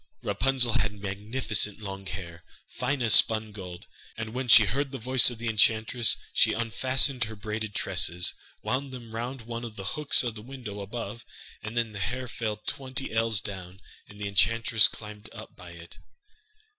[0.23, 3.85] Rapunzel had magnificent long hair, fine as spun gold,
[4.17, 8.33] and when she heard the voice of the enchantress she unfastened her braided tresses,
[8.63, 11.23] wound them round one of the hooks of the window above,
[11.61, 15.99] and then the hair fell twenty ells down, and the enchantress climbed up by it.